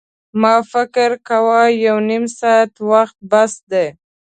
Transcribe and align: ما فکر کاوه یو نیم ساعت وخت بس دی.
ما 0.41 0.55
فکر 0.71 1.09
کاوه 1.27 1.61
یو 1.85 1.97
نیم 2.09 2.23
ساعت 2.39 2.71
وخت 2.91 3.17
بس 3.31 3.53
دی. 3.71 3.87